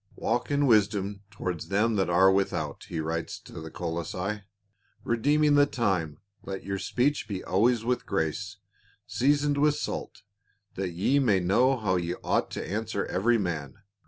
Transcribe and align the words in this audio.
"Walk 0.15 0.49
in 0.49 0.65
wisdom 0.65 1.21
toward 1.29 1.59
them 1.59 1.95
that 1.97 2.09
are 2.09 2.31
without," 2.31 2.85
he 2.89 2.99
writes 2.99 3.37
to 3.41 3.69
Colossae," 3.69 4.41
redeeming 5.03 5.53
the 5.53 5.67
time. 5.67 6.17
Let 6.43 6.63
your 6.63 6.79
speech 6.79 7.27
be 7.27 7.43
always 7.43 7.83
with 7.85 8.07
grace, 8.07 8.57
seasoned 9.05 9.59
with 9.59 9.75
salt, 9.75 10.23
that 10.73 10.89
ye 10.93 11.19
may 11.19 11.39
know 11.39 11.77
how 11.77 11.97
ye 11.97 12.15
ought 12.23 12.49
to 12.49 12.67
answer 12.67 13.05
every 13.05 13.37
man. 13.37 13.75